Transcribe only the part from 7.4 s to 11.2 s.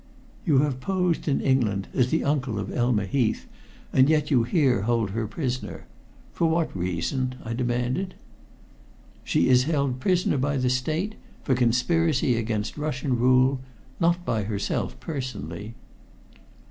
I demanded. "She is held prisoner by the State